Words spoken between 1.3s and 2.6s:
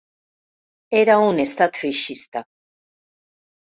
estat feixista.